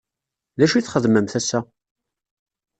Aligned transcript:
D 0.57 0.59
acu 0.63 0.75
i 0.77 0.81
txedmemt 0.83 1.37
ass-a? 1.39 1.59